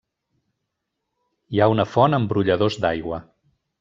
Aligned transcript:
Hi 1.55 1.61
ha 1.61 1.67
una 1.73 1.87
font 1.97 2.19
amb 2.19 2.33
brolladors 2.33 2.79
d'aigua. 2.87 3.21